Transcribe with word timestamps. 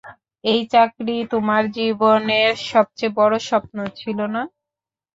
এই 0.43 0.61
চাকরি 0.71 1.15
তোমার 1.33 1.63
জীবনের 1.77 2.51
সবচেয়ে 2.69 3.15
বড় 3.19 3.35
স্বপ্ন 3.49 3.77
ছিল 3.99 4.19
না? 4.35 4.41